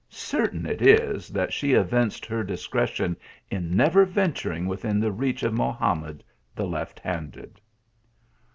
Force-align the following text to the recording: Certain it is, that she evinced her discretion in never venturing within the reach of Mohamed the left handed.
Certain 0.09 0.65
it 0.65 0.81
is, 0.81 1.27
that 1.29 1.53
she 1.53 1.73
evinced 1.73 2.25
her 2.25 2.43
discretion 2.43 3.15
in 3.51 3.75
never 3.77 4.03
venturing 4.03 4.65
within 4.65 4.99
the 4.99 5.11
reach 5.11 5.43
of 5.43 5.53
Mohamed 5.53 6.23
the 6.55 6.65
left 6.65 6.99
handed. 6.99 7.61